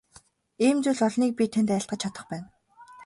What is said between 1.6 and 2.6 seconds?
айлтгаж чадах байна.